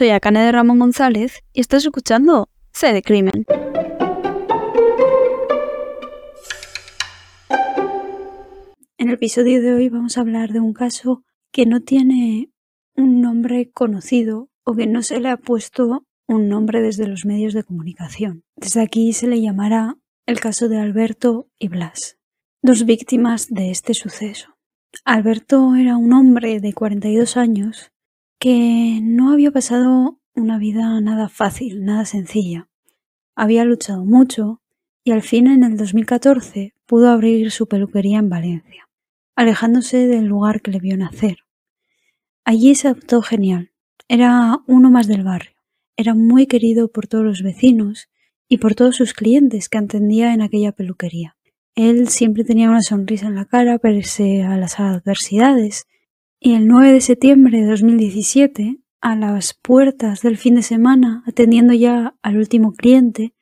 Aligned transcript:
soy 0.00 0.08
Akane 0.08 0.40
de 0.40 0.50
Ramón 0.50 0.78
González 0.78 1.42
y 1.52 1.60
estás 1.60 1.84
escuchando 1.84 2.48
C 2.72 2.94
de 2.94 3.02
Crimen. 3.02 3.44
En 8.96 9.08
el 9.08 9.12
episodio 9.12 9.60
de 9.60 9.74
hoy 9.74 9.90
vamos 9.90 10.16
a 10.16 10.22
hablar 10.22 10.54
de 10.54 10.60
un 10.60 10.72
caso 10.72 11.22
que 11.52 11.66
no 11.66 11.82
tiene 11.82 12.50
un 12.96 13.20
nombre 13.20 13.70
conocido 13.72 14.48
o 14.64 14.74
que 14.74 14.86
no 14.86 15.02
se 15.02 15.20
le 15.20 15.28
ha 15.28 15.36
puesto 15.36 16.06
un 16.26 16.48
nombre 16.48 16.80
desde 16.80 17.06
los 17.06 17.26
medios 17.26 17.52
de 17.52 17.62
comunicación. 17.62 18.42
Desde 18.56 18.80
aquí 18.80 19.12
se 19.12 19.26
le 19.26 19.42
llamará 19.42 19.98
el 20.24 20.40
caso 20.40 20.70
de 20.70 20.78
Alberto 20.78 21.50
y 21.58 21.68
Blas, 21.68 22.16
dos 22.62 22.86
víctimas 22.86 23.48
de 23.50 23.70
este 23.70 23.92
suceso. 23.92 24.56
Alberto 25.04 25.74
era 25.74 25.98
un 25.98 26.14
hombre 26.14 26.58
de 26.60 26.72
42 26.72 27.36
años 27.36 27.92
que 28.40 29.00
no 29.02 29.32
había 29.32 29.50
pasado 29.50 30.18
una 30.34 30.58
vida 30.58 30.98
nada 31.02 31.28
fácil, 31.28 31.84
nada 31.84 32.06
sencilla. 32.06 32.70
Había 33.36 33.64
luchado 33.64 34.06
mucho 34.06 34.62
y 35.04 35.12
al 35.12 35.20
fin 35.20 35.46
en 35.46 35.62
el 35.62 35.76
2014 35.76 36.74
pudo 36.86 37.10
abrir 37.10 37.50
su 37.50 37.68
peluquería 37.68 38.18
en 38.18 38.30
Valencia, 38.30 38.88
alejándose 39.36 40.06
del 40.06 40.24
lugar 40.24 40.62
que 40.62 40.70
le 40.70 40.80
vio 40.80 40.96
nacer. 40.96 41.40
Allí 42.46 42.74
se 42.74 42.88
adoptó 42.88 43.20
genial. 43.20 43.72
Era 44.08 44.60
uno 44.66 44.90
más 44.90 45.06
del 45.06 45.22
barrio. 45.22 45.56
Era 45.98 46.14
muy 46.14 46.46
querido 46.46 46.90
por 46.90 47.08
todos 47.08 47.24
los 47.24 47.42
vecinos 47.42 48.08
y 48.48 48.56
por 48.56 48.74
todos 48.74 48.96
sus 48.96 49.12
clientes 49.12 49.68
que 49.68 49.76
atendía 49.76 50.32
en 50.32 50.40
aquella 50.40 50.72
peluquería. 50.72 51.36
Él 51.74 52.08
siempre 52.08 52.44
tenía 52.44 52.70
una 52.70 52.80
sonrisa 52.80 53.26
en 53.26 53.34
la 53.34 53.44
cara 53.44 53.78
pese 53.78 54.42
a 54.44 54.56
las 54.56 54.80
adversidades, 54.80 55.86
y 56.42 56.54
el 56.54 56.66
9 56.66 56.94
de 56.94 57.00
septiembre 57.02 57.60
de 57.60 57.66
2017, 57.66 58.78
a 59.02 59.14
las 59.14 59.52
puertas 59.52 60.22
del 60.22 60.38
fin 60.38 60.54
de 60.54 60.62
semana, 60.62 61.22
atendiendo 61.26 61.74
ya 61.74 62.14
al 62.22 62.38
último 62.38 62.72
cliente, 62.72 63.34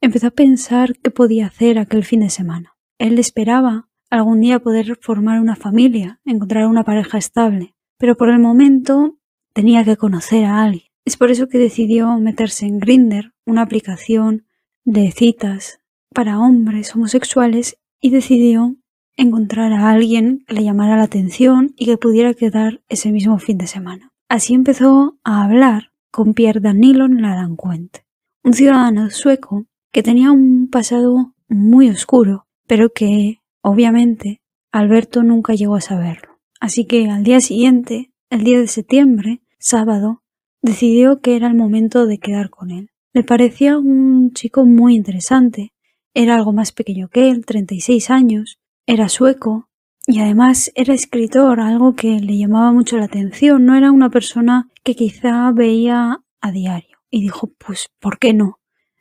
empezó 0.00 0.28
a 0.28 0.30
pensar 0.32 0.96
qué 0.96 1.10
podía 1.10 1.46
hacer 1.46 1.78
aquel 1.78 2.02
fin 2.02 2.20
de 2.20 2.30
semana. 2.30 2.76
Él 2.98 3.18
esperaba 3.18 3.90
algún 4.08 4.40
día 4.40 4.58
poder 4.58 4.98
formar 5.02 5.38
una 5.38 5.54
familia, 5.54 6.20
encontrar 6.24 6.66
una 6.66 6.82
pareja 6.82 7.18
estable, 7.18 7.74
pero 7.98 8.16
por 8.16 8.30
el 8.30 8.38
momento 8.38 9.18
tenía 9.52 9.84
que 9.84 9.98
conocer 9.98 10.46
a 10.46 10.62
alguien. 10.62 10.84
Es 11.04 11.18
por 11.18 11.30
eso 11.30 11.46
que 11.46 11.58
decidió 11.58 12.18
meterse 12.18 12.64
en 12.64 12.78
Grinder, 12.78 13.34
una 13.44 13.62
aplicación 13.62 14.46
de 14.84 15.12
citas 15.12 15.82
para 16.14 16.40
hombres 16.40 16.94
homosexuales 16.96 17.78
y 18.00 18.10
decidió 18.10 18.76
encontrar 19.20 19.72
a 19.72 19.90
alguien 19.90 20.44
que 20.46 20.54
le 20.54 20.64
llamara 20.64 20.96
la 20.96 21.04
atención 21.04 21.74
y 21.76 21.86
que 21.86 21.98
pudiera 21.98 22.34
quedar 22.34 22.80
ese 22.88 23.12
mismo 23.12 23.38
fin 23.38 23.58
de 23.58 23.66
semana. 23.66 24.12
Así 24.28 24.54
empezó 24.54 25.18
a 25.24 25.44
hablar 25.44 25.92
con 26.10 26.34
Pierre 26.34 26.60
Danilon 26.60 27.20
Larancuente, 27.20 28.04
un 28.42 28.54
ciudadano 28.54 29.10
sueco 29.10 29.66
que 29.92 30.02
tenía 30.02 30.32
un 30.32 30.68
pasado 30.70 31.34
muy 31.48 31.90
oscuro, 31.90 32.46
pero 32.66 32.92
que, 32.92 33.40
obviamente, 33.62 34.40
Alberto 34.72 35.22
nunca 35.22 35.54
llegó 35.54 35.76
a 35.76 35.80
saberlo. 35.80 36.38
Así 36.60 36.86
que 36.86 37.10
al 37.10 37.22
día 37.22 37.40
siguiente, 37.40 38.12
el 38.30 38.44
día 38.44 38.58
de 38.58 38.68
septiembre, 38.68 39.42
sábado, 39.58 40.22
decidió 40.62 41.20
que 41.20 41.36
era 41.36 41.48
el 41.48 41.54
momento 41.54 42.06
de 42.06 42.18
quedar 42.18 42.50
con 42.50 42.70
él. 42.70 42.90
Le 43.12 43.24
parecía 43.24 43.78
un 43.78 44.32
chico 44.32 44.64
muy 44.64 44.94
interesante 44.94 45.72
era 46.14 46.34
algo 46.34 46.52
más 46.52 46.72
pequeño 46.72 47.08
que 47.08 47.30
él, 47.30 47.46
36 47.46 48.10
años, 48.10 48.58
era 48.92 49.08
sueco 49.08 49.68
y 50.04 50.18
además 50.18 50.72
era 50.74 50.94
escritor, 50.94 51.60
algo 51.60 51.94
que 51.94 52.18
le 52.18 52.36
llamaba 52.36 52.72
mucho 52.72 52.98
la 52.98 53.04
atención. 53.04 53.64
No 53.64 53.76
era 53.76 53.92
una 53.92 54.10
persona 54.10 54.68
que 54.82 54.96
quizá 54.96 55.52
veía 55.52 56.24
a 56.40 56.50
diario. 56.50 56.98
Y 57.08 57.22
dijo, 57.22 57.52
pues, 57.64 57.88
¿por 58.00 58.18
qué 58.18 58.32
no? 58.32 58.58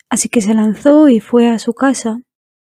Así 0.08 0.30
que 0.30 0.42
se 0.42 0.54
lanzó 0.54 1.10
y 1.10 1.20
fue 1.20 1.50
a 1.50 1.58
su 1.58 1.74
casa 1.74 2.22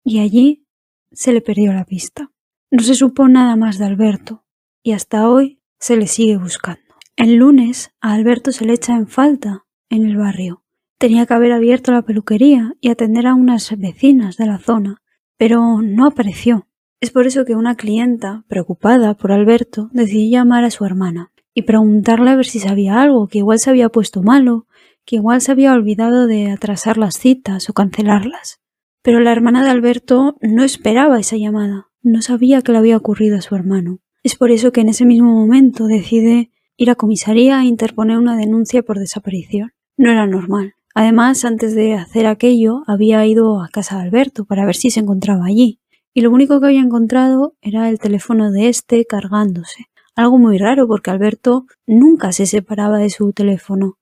y 0.03 0.19
allí 0.19 0.65
se 1.13 1.31
le 1.31 1.39
perdió 1.39 1.71
la 1.71 1.85
pista. 1.85 2.31
No 2.69 2.83
se 2.83 2.95
supo 2.95 3.29
nada 3.29 3.55
más 3.55 3.77
de 3.77 3.85
Alberto 3.85 4.43
y 4.83 4.91
hasta 4.91 5.29
hoy 5.29 5.61
se 5.79 5.95
le 5.95 6.07
sigue 6.07 6.35
buscando. 6.35 6.81
El 7.15 7.35
lunes 7.35 7.91
a 8.01 8.13
Alberto 8.13 8.51
se 8.51 8.65
le 8.65 8.73
echa 8.73 8.93
en 8.93 9.07
falta 9.07 9.65
en 9.89 10.05
el 10.05 10.17
barrio. 10.17 10.63
Tenía 10.97 11.25
que 11.25 11.33
haber 11.33 11.53
abierto 11.53 11.93
la 11.93 12.01
peluquería 12.01 12.73
y 12.81 12.89
atender 12.89 13.27
a 13.27 13.35
unas 13.35 13.77
vecinas 13.77 14.35
de 14.35 14.47
la 14.47 14.59
zona, 14.59 15.01
pero 15.37 15.81
no 15.81 16.07
apareció. 16.07 16.67
Es 17.01 17.11
por 17.11 17.27
eso 17.27 17.45
que 17.45 17.55
una 17.55 17.75
clienta, 17.75 18.45
preocupada 18.47 19.15
por 19.15 19.31
Alberto, 19.31 19.89
decidió 19.91 20.39
llamar 20.39 20.63
a 20.63 20.71
su 20.71 20.85
hermana 20.85 21.31
y 21.53 21.63
preguntarle 21.63 22.31
a 22.31 22.35
ver 22.35 22.45
si 22.45 22.59
sabía 22.59 23.01
algo, 23.01 23.27
que 23.27 23.39
igual 23.39 23.59
se 23.59 23.69
había 23.69 23.89
puesto 23.89 24.21
malo, 24.21 24.67
que 25.05 25.17
igual 25.17 25.41
se 25.41 25.51
había 25.51 25.73
olvidado 25.73 26.27
de 26.27 26.51
atrasar 26.51 26.97
las 26.97 27.17
citas 27.17 27.69
o 27.69 27.73
cancelarlas. 27.73 28.59
Pero 29.01 29.19
la 29.19 29.31
hermana 29.31 29.63
de 29.63 29.69
Alberto 29.69 30.35
no 30.41 30.63
esperaba 30.63 31.19
esa 31.19 31.37
llamada, 31.37 31.89
no 32.01 32.21
sabía 32.21 32.61
que 32.61 32.71
le 32.71 32.79
había 32.79 32.97
ocurrido 32.97 33.37
a 33.37 33.41
su 33.41 33.55
hermano. 33.55 33.99
Es 34.23 34.35
por 34.35 34.51
eso 34.51 34.71
que 34.71 34.81
en 34.81 34.89
ese 34.89 35.05
mismo 35.05 35.31
momento 35.31 35.85
decide 35.85 36.51
ir 36.77 36.89
a 36.89 36.95
comisaría 36.95 37.61
e 37.61 37.65
interponer 37.65 38.17
una 38.17 38.35
denuncia 38.35 38.83
por 38.83 38.99
desaparición. 38.99 39.73
No 39.97 40.11
era 40.11 40.25
normal. 40.27 40.73
Además, 40.93 41.45
antes 41.45 41.75
de 41.75 41.93
hacer 41.93 42.25
aquello, 42.25 42.83
había 42.87 43.25
ido 43.25 43.61
a 43.61 43.69
casa 43.69 43.97
de 43.97 44.03
Alberto 44.03 44.45
para 44.45 44.65
ver 44.65 44.75
si 44.75 44.89
se 44.89 45.01
encontraba 45.01 45.45
allí, 45.45 45.79
y 46.15 46.21
lo 46.21 46.31
único 46.31 46.61
que 46.61 46.67
había 46.67 46.79
encontrado 46.79 47.57
era 47.61 47.89
el 47.89 47.99
teléfono 47.99 48.49
de 48.49 48.69
este 48.69 49.05
cargándose. 49.05 49.87
Algo 50.15 50.37
muy 50.37 50.57
raro 50.57 50.87
porque 50.87 51.11
Alberto 51.11 51.65
nunca 51.85 52.31
se 52.31 52.45
separaba 52.45 52.99
de 52.99 53.09
su 53.09 53.33
teléfono, 53.33 53.97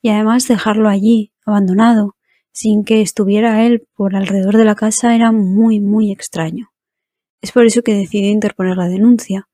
y 0.00 0.08
además 0.08 0.48
dejarlo 0.48 0.88
allí, 0.88 1.34
abandonado, 1.44 2.16
sin 2.52 2.84
que 2.84 3.02
estuviera 3.02 3.66
él 3.66 3.86
por 3.94 4.16
alrededor 4.16 4.56
de 4.56 4.64
la 4.64 4.76
casa 4.76 5.14
era 5.14 5.30
muy, 5.30 5.78
muy 5.78 6.10
extraño. 6.10 6.70
Es 7.42 7.52
por 7.52 7.66
eso 7.66 7.82
que 7.82 7.94
decidió 7.94 8.30
interponer 8.30 8.78
la 8.78 8.88
denuncia, 8.88 9.46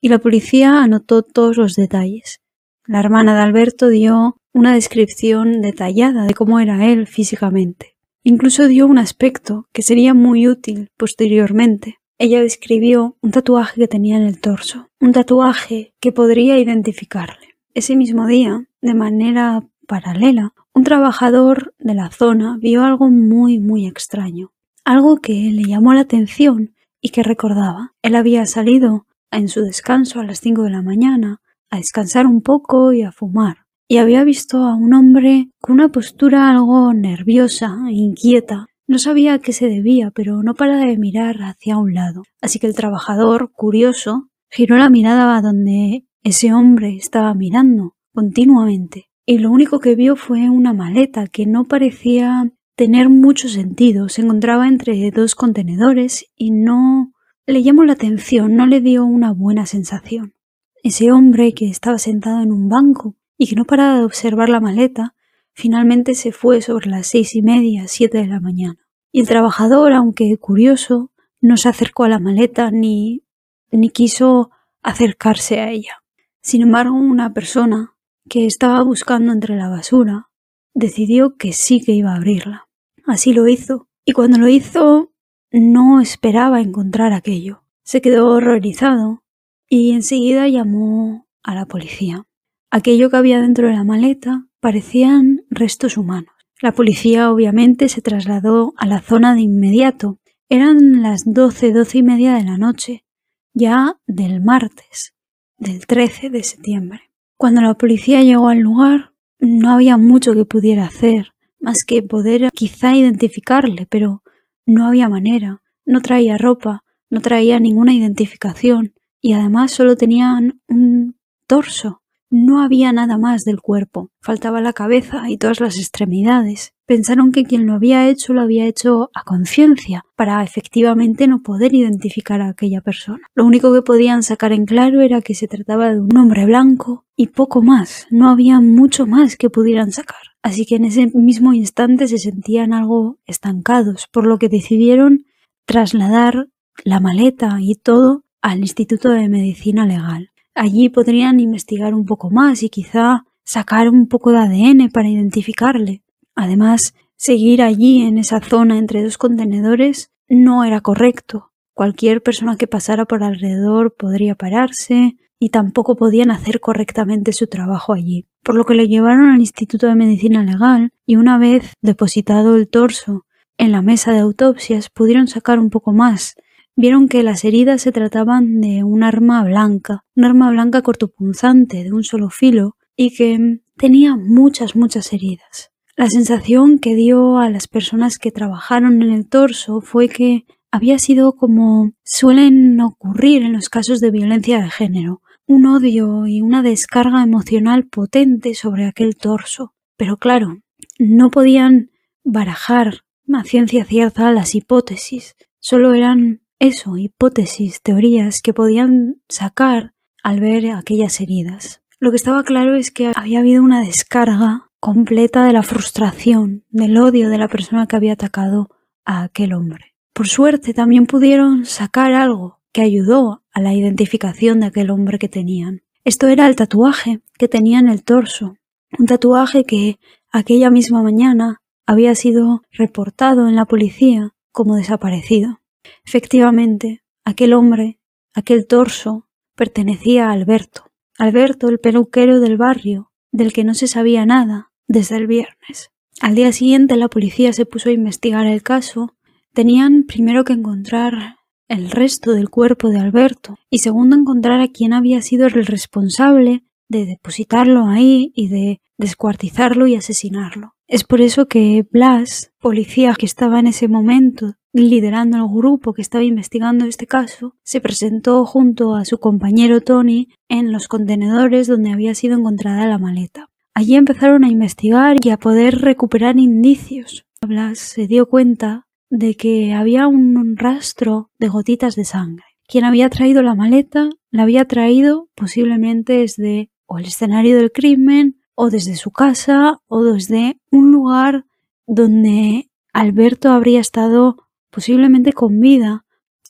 y 0.00 0.08
la 0.08 0.20
policía 0.20 0.84
anotó 0.84 1.22
todos 1.22 1.56
los 1.56 1.74
detalles. 1.74 2.40
La 2.86 3.00
hermana 3.00 3.34
de 3.34 3.40
Alberto 3.42 3.88
dio 3.88 4.40
una 4.52 4.72
descripción 4.72 5.62
detallada 5.62 6.26
de 6.26 6.34
cómo 6.34 6.60
era 6.60 6.86
él 6.86 7.08
físicamente. 7.08 7.95
Incluso 8.28 8.66
dio 8.66 8.88
un 8.88 8.98
aspecto 8.98 9.68
que 9.72 9.82
sería 9.82 10.12
muy 10.12 10.48
útil 10.48 10.90
posteriormente. 10.96 12.00
Ella 12.18 12.40
describió 12.40 13.16
un 13.22 13.30
tatuaje 13.30 13.80
que 13.80 13.86
tenía 13.86 14.16
en 14.16 14.24
el 14.24 14.40
torso, 14.40 14.88
un 14.98 15.12
tatuaje 15.12 15.94
que 16.00 16.10
podría 16.10 16.58
identificarle. 16.58 17.54
Ese 17.72 17.94
mismo 17.94 18.26
día, 18.26 18.66
de 18.82 18.94
manera 18.94 19.62
paralela, 19.86 20.54
un 20.74 20.82
trabajador 20.82 21.72
de 21.78 21.94
la 21.94 22.10
zona 22.10 22.58
vio 22.58 22.82
algo 22.82 23.10
muy 23.10 23.60
muy 23.60 23.86
extraño, 23.86 24.50
algo 24.84 25.18
que 25.18 25.52
le 25.52 25.62
llamó 25.62 25.94
la 25.94 26.00
atención 26.00 26.74
y 27.00 27.10
que 27.10 27.22
recordaba. 27.22 27.94
Él 28.02 28.16
había 28.16 28.44
salido 28.46 29.06
en 29.30 29.46
su 29.46 29.62
descanso 29.62 30.18
a 30.18 30.24
las 30.24 30.40
5 30.40 30.64
de 30.64 30.70
la 30.70 30.82
mañana 30.82 31.42
a 31.70 31.76
descansar 31.76 32.26
un 32.26 32.42
poco 32.42 32.92
y 32.92 33.02
a 33.02 33.12
fumar 33.12 33.65
y 33.88 33.98
había 33.98 34.24
visto 34.24 34.58
a 34.58 34.74
un 34.74 34.94
hombre 34.94 35.50
con 35.60 35.74
una 35.74 35.88
postura 35.88 36.50
algo 36.50 36.92
nerviosa 36.92 37.76
e 37.88 37.92
inquieta. 37.92 38.66
No 38.88 38.98
sabía 38.98 39.38
qué 39.38 39.52
se 39.52 39.66
debía, 39.66 40.10
pero 40.12 40.42
no 40.42 40.54
paraba 40.54 40.84
de 40.84 40.98
mirar 40.98 41.42
hacia 41.42 41.78
un 41.78 41.94
lado. 41.94 42.22
Así 42.40 42.58
que 42.58 42.66
el 42.66 42.74
trabajador, 42.74 43.50
curioso, 43.52 44.28
giró 44.50 44.76
la 44.76 44.90
mirada 44.90 45.36
a 45.36 45.42
donde 45.42 46.06
ese 46.22 46.52
hombre 46.52 46.96
estaba 46.96 47.34
mirando 47.34 47.96
continuamente. 48.12 49.06
Y 49.24 49.38
lo 49.38 49.50
único 49.50 49.80
que 49.80 49.96
vio 49.96 50.14
fue 50.14 50.48
una 50.50 50.72
maleta 50.72 51.26
que 51.26 51.46
no 51.46 51.64
parecía 51.64 52.52
tener 52.76 53.08
mucho 53.08 53.48
sentido. 53.48 54.08
Se 54.08 54.22
encontraba 54.22 54.68
entre 54.68 55.10
dos 55.10 55.34
contenedores 55.34 56.26
y 56.36 56.52
no 56.52 57.12
le 57.46 57.62
llamó 57.62 57.84
la 57.84 57.94
atención, 57.94 58.54
no 58.54 58.66
le 58.66 58.80
dio 58.80 59.04
una 59.04 59.32
buena 59.32 59.66
sensación. 59.66 60.34
Ese 60.82 61.10
hombre 61.10 61.54
que 61.54 61.68
estaba 61.68 61.98
sentado 61.98 62.42
en 62.42 62.52
un 62.52 62.68
banco 62.68 63.16
y 63.38 63.48
que 63.48 63.56
no 63.56 63.64
paraba 63.64 63.98
de 63.98 64.04
observar 64.04 64.48
la 64.48 64.60
maleta, 64.60 65.14
finalmente 65.52 66.14
se 66.14 66.32
fue 66.32 66.60
sobre 66.62 66.90
las 66.90 67.06
seis 67.06 67.34
y 67.34 67.42
media, 67.42 67.88
siete 67.88 68.18
de 68.18 68.26
la 68.26 68.40
mañana. 68.40 68.78
Y 69.12 69.20
el 69.20 69.28
trabajador, 69.28 69.92
aunque 69.92 70.36
curioso, 70.38 71.12
no 71.40 71.56
se 71.56 71.68
acercó 71.68 72.04
a 72.04 72.08
la 72.08 72.18
maleta 72.18 72.70
ni, 72.70 73.24
ni 73.70 73.90
quiso 73.90 74.50
acercarse 74.82 75.60
a 75.60 75.70
ella. 75.70 76.02
Sin 76.42 76.62
embargo, 76.62 76.94
una 76.94 77.32
persona 77.32 77.94
que 78.28 78.46
estaba 78.46 78.82
buscando 78.82 79.32
entre 79.32 79.56
la 79.56 79.68
basura 79.68 80.30
decidió 80.74 81.36
que 81.36 81.52
sí 81.52 81.80
que 81.80 81.92
iba 81.92 82.12
a 82.12 82.16
abrirla. 82.16 82.68
Así 83.06 83.32
lo 83.32 83.48
hizo. 83.48 83.88
Y 84.04 84.12
cuando 84.12 84.38
lo 84.38 84.48
hizo, 84.48 85.12
no 85.50 86.00
esperaba 86.00 86.60
encontrar 86.60 87.12
aquello. 87.12 87.62
Se 87.82 88.00
quedó 88.00 88.28
horrorizado 88.28 89.22
y 89.68 89.92
enseguida 89.92 90.48
llamó 90.48 91.26
a 91.42 91.54
la 91.54 91.66
policía. 91.66 92.26
Aquello 92.70 93.10
que 93.10 93.16
había 93.16 93.40
dentro 93.40 93.68
de 93.68 93.74
la 93.74 93.84
maleta 93.84 94.46
parecían 94.60 95.44
restos 95.50 95.96
humanos. 95.96 96.32
La 96.60 96.72
policía 96.72 97.30
obviamente 97.30 97.88
se 97.88 98.02
trasladó 98.02 98.72
a 98.76 98.86
la 98.86 99.00
zona 99.00 99.34
de 99.34 99.42
inmediato. 99.42 100.18
Eran 100.48 101.02
las 101.02 101.22
doce, 101.24 101.72
doce 101.72 101.98
y 101.98 102.02
media 102.02 102.34
de 102.34 102.44
la 102.44 102.56
noche, 102.56 103.04
ya 103.52 103.98
del 104.06 104.40
martes, 104.40 105.14
del 105.58 105.86
13 105.86 106.30
de 106.30 106.42
septiembre. 106.42 107.00
Cuando 107.36 107.60
la 107.60 107.74
policía 107.74 108.22
llegó 108.22 108.48
al 108.48 108.60
lugar, 108.60 109.12
no 109.38 109.70
había 109.70 109.96
mucho 109.96 110.34
que 110.34 110.44
pudiera 110.44 110.84
hacer, 110.84 111.34
más 111.60 111.84
que 111.86 112.02
poder 112.02 112.50
quizá 112.52 112.94
identificarle, 112.94 113.86
pero 113.86 114.22
no 114.64 114.86
había 114.86 115.08
manera. 115.08 115.62
No 115.84 116.00
traía 116.00 116.38
ropa, 116.38 116.84
no 117.10 117.20
traía 117.20 117.60
ninguna 117.60 117.94
identificación 117.94 118.94
y 119.20 119.34
además 119.34 119.72
solo 119.72 119.96
tenían 119.96 120.60
un 120.68 121.16
torso. 121.46 122.02
No 122.30 122.60
había 122.60 122.92
nada 122.92 123.18
más 123.18 123.44
del 123.44 123.60
cuerpo, 123.60 124.10
faltaba 124.20 124.60
la 124.60 124.72
cabeza 124.72 125.30
y 125.30 125.38
todas 125.38 125.60
las 125.60 125.78
extremidades. 125.78 126.74
Pensaron 126.84 127.30
que 127.30 127.44
quien 127.44 127.66
lo 127.66 127.74
había 127.74 128.08
hecho 128.08 128.32
lo 128.32 128.40
había 128.40 128.66
hecho 128.66 129.10
a 129.14 129.22
conciencia, 129.22 130.04
para 130.16 130.42
efectivamente 130.42 131.28
no 131.28 131.42
poder 131.42 131.74
identificar 131.74 132.40
a 132.40 132.48
aquella 132.48 132.80
persona. 132.80 133.26
Lo 133.34 133.44
único 133.44 133.72
que 133.72 133.82
podían 133.82 134.24
sacar 134.24 134.52
en 134.52 134.66
claro 134.66 135.00
era 135.02 135.22
que 135.22 135.34
se 135.34 135.46
trataba 135.46 135.92
de 135.92 136.00
un 136.00 136.16
hombre 136.16 136.46
blanco 136.46 137.04
y 137.14 137.28
poco 137.28 137.62
más, 137.62 138.06
no 138.10 138.28
había 138.28 138.60
mucho 138.60 139.06
más 139.06 139.36
que 139.36 139.48
pudieran 139.48 139.92
sacar. 139.92 140.20
Así 140.42 140.66
que 140.66 140.76
en 140.76 140.84
ese 140.84 141.08
mismo 141.14 141.52
instante 141.52 142.08
se 142.08 142.18
sentían 142.18 142.72
algo 142.72 143.18
estancados, 143.26 144.08
por 144.12 144.26
lo 144.26 144.38
que 144.38 144.48
decidieron 144.48 145.26
trasladar 145.64 146.48
la 146.84 147.00
maleta 147.00 147.58
y 147.60 147.74
todo 147.74 148.24
al 148.42 148.60
Instituto 148.60 149.10
de 149.10 149.28
Medicina 149.28 149.86
Legal. 149.86 150.30
Allí 150.56 150.88
podrían 150.88 151.38
investigar 151.38 151.92
un 151.92 152.06
poco 152.06 152.30
más 152.30 152.62
y 152.62 152.70
quizá 152.70 153.26
sacar 153.44 153.90
un 153.90 154.08
poco 154.08 154.32
de 154.32 154.38
ADN 154.38 154.88
para 154.90 155.06
identificarle. 155.06 156.02
Además, 156.34 156.94
seguir 157.14 157.60
allí 157.60 158.00
en 158.00 158.16
esa 158.16 158.40
zona 158.40 158.78
entre 158.78 159.04
dos 159.04 159.18
contenedores 159.18 160.10
no 160.30 160.64
era 160.64 160.80
correcto. 160.80 161.52
Cualquier 161.74 162.22
persona 162.22 162.56
que 162.56 162.66
pasara 162.66 163.04
por 163.04 163.22
alrededor 163.22 163.94
podría 163.94 164.34
pararse 164.34 165.18
y 165.38 165.50
tampoco 165.50 165.94
podían 165.94 166.30
hacer 166.30 166.60
correctamente 166.60 167.34
su 167.34 167.48
trabajo 167.48 167.92
allí. 167.92 168.26
Por 168.42 168.54
lo 168.54 168.64
que 168.64 168.74
le 168.74 168.88
llevaron 168.88 169.28
al 169.28 169.40
Instituto 169.40 169.86
de 169.86 169.94
Medicina 169.94 170.42
Legal 170.42 170.90
y 171.04 171.16
una 171.16 171.36
vez 171.36 171.74
depositado 171.82 172.56
el 172.56 172.68
torso 172.68 173.26
en 173.58 173.72
la 173.72 173.82
mesa 173.82 174.14
de 174.14 174.20
autopsias 174.20 174.88
pudieron 174.88 175.28
sacar 175.28 175.58
un 175.58 175.68
poco 175.68 175.92
más 175.92 176.34
vieron 176.76 177.08
que 177.08 177.22
las 177.22 177.44
heridas 177.44 177.82
se 177.82 177.90
trataban 177.90 178.60
de 178.60 178.84
un 178.84 179.02
arma 179.02 179.42
blanca, 179.42 180.04
un 180.14 180.24
arma 180.24 180.50
blanca 180.50 180.82
cortopunzante 180.82 181.82
de 181.82 181.92
un 181.92 182.04
solo 182.04 182.30
filo 182.30 182.76
y 182.94 183.16
que 183.16 183.60
tenía 183.76 184.16
muchas, 184.16 184.76
muchas 184.76 185.12
heridas. 185.12 185.72
La 185.96 186.10
sensación 186.10 186.78
que 186.78 186.94
dio 186.94 187.38
a 187.38 187.48
las 187.48 187.68
personas 187.68 188.18
que 188.18 188.30
trabajaron 188.30 189.02
en 189.02 189.10
el 189.10 189.26
torso 189.26 189.80
fue 189.80 190.08
que 190.08 190.44
había 190.70 190.98
sido 190.98 191.36
como 191.36 191.92
suelen 192.04 192.78
ocurrir 192.80 193.42
en 193.42 193.54
los 193.54 193.70
casos 193.70 194.00
de 194.00 194.10
violencia 194.10 194.60
de 194.60 194.70
género, 194.70 195.22
un 195.46 195.64
odio 195.64 196.26
y 196.26 196.42
una 196.42 196.62
descarga 196.62 197.22
emocional 197.22 197.86
potente 197.86 198.54
sobre 198.54 198.84
aquel 198.84 199.16
torso. 199.16 199.72
Pero 199.96 200.18
claro, 200.18 200.58
no 200.98 201.30
podían 201.30 201.90
barajar 202.24 203.04
a 203.32 203.44
ciencia 203.44 203.84
cierta 203.84 204.30
las 204.32 204.54
hipótesis, 204.54 205.34
solo 205.58 205.94
eran 205.94 206.42
eso, 206.58 206.96
hipótesis, 206.96 207.82
teorías 207.82 208.40
que 208.40 208.54
podían 208.54 209.20
sacar 209.28 209.92
al 210.22 210.40
ver 210.40 210.70
aquellas 210.72 211.20
heridas. 211.20 211.82
Lo 211.98 212.10
que 212.10 212.16
estaba 212.16 212.44
claro 212.44 212.74
es 212.76 212.90
que 212.90 213.12
había 213.14 213.40
habido 213.40 213.62
una 213.62 213.80
descarga 213.80 214.70
completa 214.80 215.44
de 215.44 215.52
la 215.52 215.62
frustración, 215.62 216.64
del 216.70 216.96
odio 216.98 217.30
de 217.30 217.38
la 217.38 217.48
persona 217.48 217.86
que 217.86 217.96
había 217.96 218.14
atacado 218.14 218.68
a 219.04 219.22
aquel 219.22 219.52
hombre. 219.52 219.94
Por 220.12 220.28
suerte 220.28 220.74
también 220.74 221.06
pudieron 221.06 221.64
sacar 221.64 222.12
algo 222.12 222.60
que 222.72 222.82
ayudó 222.82 223.42
a 223.52 223.60
la 223.60 223.74
identificación 223.74 224.60
de 224.60 224.66
aquel 224.66 224.90
hombre 224.90 225.18
que 225.18 225.28
tenían. 225.28 225.82
Esto 226.04 226.28
era 226.28 226.46
el 226.46 226.56
tatuaje 226.56 227.20
que 227.38 227.48
tenía 227.48 227.78
en 227.78 227.88
el 227.88 228.02
torso, 228.02 228.56
un 228.98 229.06
tatuaje 229.06 229.64
que 229.64 229.98
aquella 230.30 230.70
misma 230.70 231.02
mañana 231.02 231.62
había 231.86 232.14
sido 232.14 232.62
reportado 232.70 233.48
en 233.48 233.56
la 233.56 233.64
policía 233.64 234.34
como 234.52 234.76
desaparecido. 234.76 235.60
Efectivamente, 236.04 237.02
aquel 237.24 237.54
hombre, 237.54 238.00
aquel 238.34 238.66
torso, 238.66 239.28
pertenecía 239.54 240.28
a 240.28 240.32
Alberto. 240.32 240.92
Alberto, 241.18 241.68
el 241.68 241.78
peluquero 241.78 242.40
del 242.40 242.56
barrio, 242.56 243.12
del 243.32 243.52
que 243.52 243.64
no 243.64 243.74
se 243.74 243.88
sabía 243.88 244.26
nada 244.26 244.72
desde 244.86 245.16
el 245.16 245.26
viernes. 245.26 245.90
Al 246.20 246.34
día 246.34 246.52
siguiente 246.52 246.96
la 246.96 247.08
policía 247.08 247.52
se 247.52 247.66
puso 247.66 247.88
a 247.88 247.92
investigar 247.92 248.46
el 248.46 248.62
caso. 248.62 249.16
Tenían 249.52 250.04
primero 250.04 250.44
que 250.44 250.54
encontrar 250.54 251.36
el 251.68 251.90
resto 251.90 252.32
del 252.32 252.48
cuerpo 252.48 252.90
de 252.90 252.98
Alberto 252.98 253.58
y 253.70 253.78
segundo 253.78 254.16
encontrar 254.16 254.60
a 254.60 254.68
quién 254.68 254.92
había 254.92 255.20
sido 255.22 255.46
el 255.46 255.66
responsable 255.66 256.64
de 256.88 257.04
depositarlo 257.04 257.86
ahí 257.86 258.32
y 258.34 258.48
de 258.48 258.80
descuartizarlo 258.96 259.86
y 259.86 259.96
asesinarlo. 259.96 260.74
Es 260.86 261.04
por 261.04 261.20
eso 261.20 261.46
que 261.48 261.84
Blas, 261.90 262.52
policía 262.60 263.14
que 263.18 263.26
estaba 263.26 263.58
en 263.58 263.66
ese 263.66 263.88
momento 263.88 264.54
liderando 264.82 265.38
el 265.38 265.48
grupo 265.48 265.94
que 265.94 266.02
estaba 266.02 266.24
investigando 266.24 266.84
este 266.84 267.06
caso, 267.06 267.54
se 267.62 267.80
presentó 267.80 268.44
junto 268.44 268.94
a 268.94 269.04
su 269.04 269.18
compañero 269.18 269.80
Tony 269.80 270.28
en 270.48 270.70
los 270.70 270.86
contenedores 270.86 271.66
donde 271.66 271.92
había 271.92 272.14
sido 272.14 272.36
encontrada 272.36 272.86
la 272.86 272.98
maleta. 272.98 273.48
Allí 273.74 273.94
empezaron 273.94 274.44
a 274.44 274.48
investigar 274.48 275.16
y 275.22 275.30
a 275.30 275.38
poder 275.38 275.80
recuperar 275.80 276.38
indicios. 276.38 277.24
Blas 277.40 277.78
se 277.78 278.06
dio 278.06 278.26
cuenta 278.26 278.86
de 279.10 279.34
que 279.34 279.72
había 279.72 280.08
un 280.08 280.56
rastro 280.56 281.30
de 281.38 281.48
gotitas 281.48 281.94
de 281.94 282.04
sangre. 282.04 282.44
Quien 282.66 282.84
había 282.84 283.08
traído 283.08 283.42
la 283.42 283.54
maleta 283.54 284.10
la 284.30 284.42
había 284.42 284.66
traído 284.66 285.28
posiblemente 285.34 286.18
desde 286.18 286.70
el 286.88 287.04
escenario 287.04 287.56
del 287.56 287.72
crimen 287.72 288.40
o 288.54 288.70
desde 288.70 288.96
su 288.96 289.10
casa 289.10 289.80
o 289.86 290.02
desde 290.02 290.58
un 290.70 290.90
lugar 290.90 291.44
donde 291.86 292.70
Alberto 292.92 293.50
habría 293.50 293.80
estado 293.80 294.45
posiblemente 294.76 295.32
con 295.32 295.58
vida. 295.58 296.04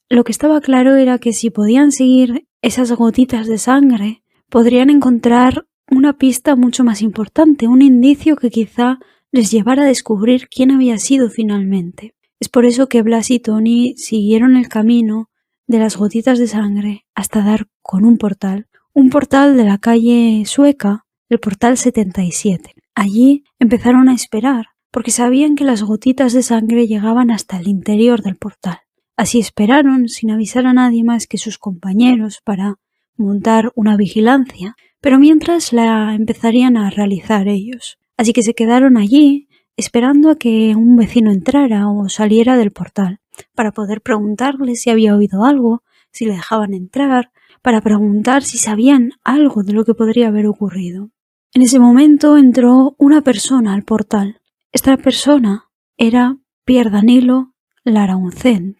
Lo 0.08 0.24
que 0.24 0.32
estaba 0.32 0.60
claro 0.60 0.96
era 0.96 1.20
que 1.20 1.32
si 1.32 1.50
podían 1.50 1.92
seguir 1.92 2.48
esas 2.60 2.90
gotitas 2.90 3.46
de 3.46 3.56
sangre, 3.56 4.24
podrían 4.50 4.90
encontrar 4.90 5.68
una 5.88 6.18
pista 6.18 6.56
mucho 6.56 6.82
más 6.82 7.02
importante, 7.02 7.68
un 7.68 7.82
indicio 7.82 8.34
que 8.34 8.50
quizá 8.50 8.98
les 9.30 9.52
llevara 9.52 9.84
a 9.84 9.86
descubrir 9.86 10.48
quién 10.48 10.72
había 10.72 10.98
sido 10.98 11.30
finalmente. 11.30 12.16
Es 12.40 12.48
por 12.48 12.64
eso 12.64 12.88
que 12.88 13.02
Blas 13.02 13.30
y 13.30 13.38
Tony 13.38 13.94
siguieron 13.96 14.56
el 14.56 14.68
camino 14.68 15.30
de 15.68 15.78
las 15.78 15.96
gotitas 15.96 16.40
de 16.40 16.48
sangre 16.48 17.06
hasta 17.14 17.44
dar 17.44 17.68
con 17.80 18.04
un 18.04 18.18
portal, 18.18 18.66
un 18.92 19.08
portal 19.08 19.56
de 19.56 19.62
la 19.62 19.78
calle 19.78 20.42
sueca, 20.46 21.06
el 21.28 21.38
portal 21.38 21.78
77. 21.78 22.74
Allí 22.96 23.44
empezaron 23.60 24.08
a 24.08 24.14
esperar 24.14 24.66
porque 24.90 25.10
sabían 25.10 25.54
que 25.54 25.64
las 25.64 25.82
gotitas 25.82 26.32
de 26.32 26.42
sangre 26.42 26.86
llegaban 26.86 27.30
hasta 27.30 27.58
el 27.58 27.68
interior 27.68 28.22
del 28.22 28.36
portal. 28.36 28.78
Así 29.16 29.38
esperaron, 29.38 30.08
sin 30.08 30.30
avisar 30.30 30.66
a 30.66 30.72
nadie 30.72 31.04
más 31.04 31.26
que 31.26 31.38
sus 31.38 31.58
compañeros, 31.58 32.40
para 32.44 32.76
montar 33.16 33.72
una 33.74 33.96
vigilancia, 33.96 34.76
pero 35.00 35.18
mientras 35.18 35.72
la 35.72 36.14
empezarían 36.14 36.76
a 36.76 36.90
realizar 36.90 37.48
ellos. 37.48 37.98
Así 38.16 38.32
que 38.32 38.42
se 38.42 38.54
quedaron 38.54 38.96
allí, 38.96 39.48
esperando 39.76 40.30
a 40.30 40.36
que 40.36 40.74
un 40.74 40.96
vecino 40.96 41.30
entrara 41.30 41.88
o 41.88 42.08
saliera 42.08 42.56
del 42.56 42.72
portal, 42.72 43.20
para 43.54 43.72
poder 43.72 44.00
preguntarle 44.00 44.74
si 44.76 44.90
había 44.90 45.16
oído 45.16 45.44
algo, 45.44 45.82
si 46.12 46.24
le 46.24 46.32
dejaban 46.32 46.74
entrar, 46.74 47.30
para 47.62 47.80
preguntar 47.80 48.42
si 48.42 48.58
sabían 48.58 49.12
algo 49.24 49.62
de 49.62 49.72
lo 49.72 49.84
que 49.84 49.94
podría 49.94 50.28
haber 50.28 50.46
ocurrido. 50.46 51.10
En 51.52 51.62
ese 51.62 51.78
momento 51.78 52.36
entró 52.36 52.94
una 52.98 53.22
persona 53.22 53.74
al 53.74 53.82
portal, 53.82 54.40
esta 54.76 54.98
persona 54.98 55.70
era 55.96 56.36
Pierre 56.66 56.90
Danilo 56.90 57.54
Larauncent, 57.82 58.76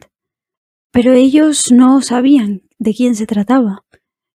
pero 0.93 1.15
ellos 1.15 1.73
no 1.73 2.03
sabían 2.03 2.65
de 2.79 2.93
quién 2.93 3.15
se 3.15 3.25
trataba. 3.25 3.83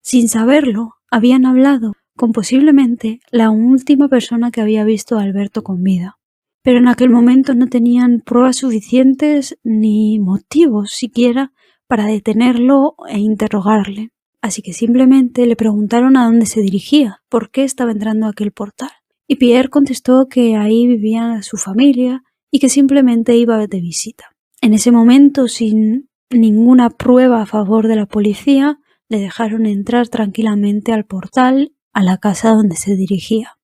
Sin 0.00 0.31
saberlo, 0.31 0.95
habían 1.11 1.45
hablado 1.45 1.93
con 2.17 2.33
posiblemente 2.33 3.21
la 3.31 3.50
última 3.50 4.09
persona 4.09 4.50
que 4.50 4.62
había 4.62 4.85
visto 4.85 5.19
a 5.19 5.23
Alberto 5.23 5.62
con 5.62 5.83
vida. 5.83 6.19
Pero 6.62 6.79
en 6.79 6.88
aquel 6.88 7.11
momento 7.11 7.55
no 7.55 7.67
tenían 7.67 8.23
pruebas 8.23 8.57
suficientes 8.57 9.59
ni 9.62 10.19
motivos 10.19 10.93
siquiera 10.93 11.52
para 11.87 12.07
detenerlo 12.07 12.95
e 13.07 13.19
interrogarle. 13.19 14.12
Así 14.40 14.62
que 14.62 14.73
simplemente 14.73 15.45
le 15.45 15.57
preguntaron 15.57 16.17
a 16.17 16.25
dónde 16.25 16.47
se 16.47 16.62
dirigía, 16.62 17.21
por 17.29 17.50
qué 17.50 17.64
estaba 17.64 17.93
entrando 17.93 18.29
a 18.29 18.31
aquel 18.31 18.50
portal 18.50 19.00
y 19.30 19.37
Pierre 19.37 19.68
contestó 19.68 20.26
que 20.28 20.56
ahí 20.56 20.88
vivía 20.88 21.40
su 21.42 21.56
familia 21.56 22.25
y 22.50 22.58
que 22.58 22.68
simplemente 22.68 23.37
iba 23.37 23.64
de 23.64 23.80
visita. 23.80 24.25
En 24.60 24.75
ese 24.75 24.90
momento, 24.90 25.46
sin 25.46 26.08
ninguna 26.30 26.90
prueba 26.90 27.40
a 27.40 27.46
favor 27.46 27.87
de 27.87 27.94
la 27.94 28.06
policía, 28.06 28.80
le 29.08 29.20
dejaron 29.20 29.66
entrar 29.66 30.08
tranquilamente 30.08 30.92
al 30.92 31.04
portal 31.04 31.70
a 31.92 32.02
la 32.02 32.18
casa 32.18 32.50
donde 32.50 32.75
se 32.75 32.96
dirigía. 32.96 33.56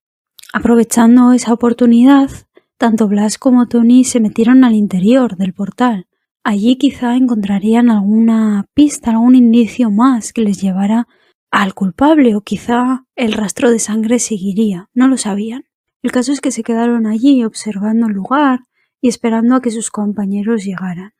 Aprovechando 0.52 1.32
esa 1.32 1.52
oportunidad, 1.52 2.30
tanto 2.78 3.08
Blas 3.08 3.36
como 3.36 3.66
Tony 3.66 4.04
se 4.04 4.20
metieron 4.20 4.62
al 4.62 4.76
interior 4.76 5.36
del 5.36 5.52
portal. 5.52 6.06
Allí 6.44 6.76
quizá 6.76 7.16
encontrarían 7.16 7.90
alguna 7.90 8.66
pista, 8.72 9.10
algún 9.10 9.34
indicio 9.34 9.90
más 9.90 10.32
que 10.32 10.42
les 10.42 10.62
llevara 10.62 11.08
al 11.56 11.72
culpable 11.72 12.34
o 12.34 12.42
quizá 12.42 13.06
el 13.14 13.32
rastro 13.32 13.70
de 13.70 13.78
sangre 13.78 14.18
seguiría, 14.18 14.90
no 14.92 15.08
lo 15.08 15.16
sabían. 15.16 15.64
El 16.02 16.12
caso 16.12 16.30
es 16.32 16.42
que 16.42 16.50
se 16.50 16.62
quedaron 16.62 17.06
allí 17.06 17.44
observando 17.44 18.08
el 18.08 18.12
lugar 18.12 18.60
y 19.00 19.08
esperando 19.08 19.54
a 19.54 19.62
que 19.62 19.70
sus 19.70 19.90
compañeros 19.90 20.64
llegaran. 20.64 21.14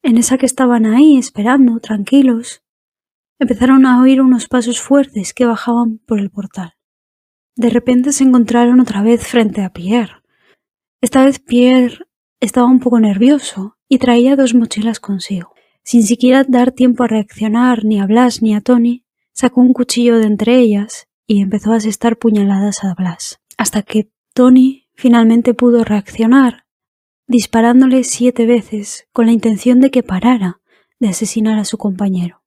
En 0.00 0.16
esa 0.16 0.38
que 0.38 0.46
estaban 0.46 0.86
ahí 0.86 1.18
esperando, 1.18 1.80
tranquilos, 1.80 2.62
empezaron 3.40 3.84
a 3.84 4.00
oír 4.00 4.22
unos 4.22 4.46
pasos 4.46 4.80
fuertes 4.80 5.34
que 5.34 5.44
bajaban 5.44 5.98
por 5.98 6.20
el 6.20 6.30
portal. 6.30 6.74
De 7.56 7.68
repente 7.68 8.12
se 8.12 8.22
encontraron 8.22 8.78
otra 8.78 9.02
vez 9.02 9.26
frente 9.26 9.62
a 9.62 9.72
Pierre. 9.72 10.22
Esta 11.00 11.24
vez 11.24 11.40
Pierre 11.40 12.06
estaba 12.38 12.68
un 12.68 12.78
poco 12.78 13.00
nervioso 13.00 13.76
y 13.88 13.98
traía 13.98 14.36
dos 14.36 14.54
mochilas 14.54 15.00
consigo. 15.00 15.52
Sin 15.82 16.04
siquiera 16.04 16.44
dar 16.44 16.70
tiempo 16.70 17.02
a 17.02 17.08
reaccionar 17.08 17.84
ni 17.84 18.00
a 18.00 18.06
Blas 18.06 18.40
ni 18.40 18.54
a 18.54 18.60
Tony, 18.60 19.04
sacó 19.32 19.60
un 19.60 19.72
cuchillo 19.72 20.18
de 20.18 20.26
entre 20.26 20.58
ellas 20.58 21.08
y 21.26 21.40
empezó 21.40 21.72
a 21.72 21.76
asestar 21.76 22.18
puñaladas 22.18 22.84
a 22.84 22.94
Blas, 22.94 23.40
hasta 23.56 23.82
que 23.82 24.10
Tony 24.34 24.88
finalmente 24.94 25.54
pudo 25.54 25.84
reaccionar, 25.84 26.66
disparándole 27.26 28.04
siete 28.04 28.46
veces 28.46 29.06
con 29.12 29.26
la 29.26 29.32
intención 29.32 29.80
de 29.80 29.90
que 29.90 30.02
parara 30.02 30.60
de 31.00 31.08
asesinar 31.08 31.58
a 31.58 31.64
su 31.64 31.78
compañero. 31.78 32.42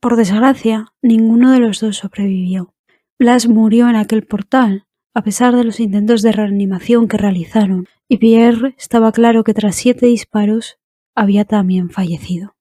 Por 0.00 0.16
desgracia, 0.16 0.92
ninguno 1.02 1.52
de 1.52 1.60
los 1.60 1.80
dos 1.80 1.96
sobrevivió. 1.96 2.74
Blas 3.18 3.48
murió 3.48 3.88
en 3.88 3.96
aquel 3.96 4.26
portal, 4.26 4.86
a 5.14 5.22
pesar 5.22 5.56
de 5.56 5.64
los 5.64 5.80
intentos 5.80 6.22
de 6.22 6.32
reanimación 6.32 7.08
que 7.08 7.16
realizaron, 7.16 7.86
y 8.08 8.18
Pierre 8.18 8.74
estaba 8.78 9.12
claro 9.12 9.44
que 9.44 9.54
tras 9.54 9.76
siete 9.76 10.06
disparos 10.06 10.78
había 11.14 11.44
también 11.44 11.90
fallecido. 11.90 12.55